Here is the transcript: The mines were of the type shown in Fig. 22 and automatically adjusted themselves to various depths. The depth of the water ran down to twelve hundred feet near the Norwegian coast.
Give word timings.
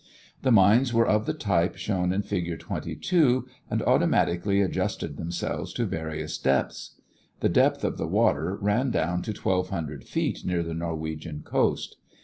The 0.41 0.51
mines 0.51 0.91
were 0.95 1.05
of 1.05 1.27
the 1.27 1.33
type 1.35 1.75
shown 1.75 2.11
in 2.11 2.23
Fig. 2.23 2.57
22 2.59 3.47
and 3.69 3.83
automatically 3.83 4.59
adjusted 4.63 5.15
themselves 5.15 5.73
to 5.73 5.85
various 5.85 6.39
depths. 6.39 6.95
The 7.41 7.49
depth 7.49 7.83
of 7.83 7.99
the 7.99 8.07
water 8.07 8.57
ran 8.59 8.89
down 8.89 9.21
to 9.21 9.31
twelve 9.31 9.69
hundred 9.69 10.03
feet 10.05 10.43
near 10.43 10.63
the 10.63 10.73
Norwegian 10.73 11.43
coast. 11.43 11.97